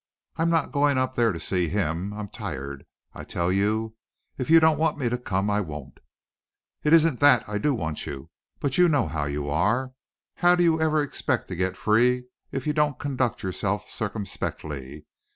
I'm 0.35 0.49
not 0.49 0.71
going 0.71 0.97
up 0.97 1.13
there 1.13 1.31
to 1.31 1.39
see 1.39 1.67
him. 1.67 2.11
I'm 2.13 2.27
tired, 2.27 2.87
I 3.13 3.23
tell 3.23 3.51
you. 3.51 3.93
If 4.35 4.49
you 4.49 4.59
don't 4.59 4.79
want 4.79 4.97
me 4.97 5.09
to 5.09 5.17
come 5.19 5.47
I 5.51 5.61
won't." 5.61 5.99
"It 6.83 6.91
isn't 6.91 7.19
that, 7.19 7.47
I 7.47 7.59
do 7.59 7.75
want 7.75 8.07
you. 8.07 8.31
But 8.59 8.79
you 8.79 8.89
know 8.89 9.07
how 9.07 9.25
you 9.25 9.47
are. 9.47 9.93
How 10.37 10.55
do 10.55 10.63
you 10.63 10.81
ever 10.81 11.03
expect 11.03 11.49
to 11.49 11.55
get 11.55 11.77
free 11.77 12.23
if 12.51 12.65
you 12.65 12.73
don't 12.73 12.97
conduct 12.97 13.43
yourself 13.43 13.91
circumspectly? 13.91 15.05